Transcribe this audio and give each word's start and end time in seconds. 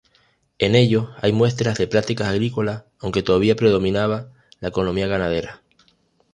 En 0.57 0.73
ellos 0.73 1.09
hay 1.21 1.31
muestras 1.31 1.77
de 1.77 1.85
prácticas 1.85 2.27
agrícolas, 2.27 2.85
aunque 2.97 3.21
todavía 3.21 3.55
predominaba 3.55 4.31
la 4.59 4.69
economía 4.69 5.05
ganadera. 5.05 5.61